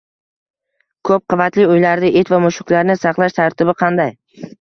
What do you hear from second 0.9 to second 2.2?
Ko’p qavatli uylarda